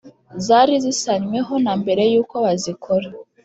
Zari 0.45 0.73
zisansweho 0.83 1.53
na 1.65 1.73
mbere 1.81 2.01
y’uko 2.13 2.35
bazikora 2.45 3.07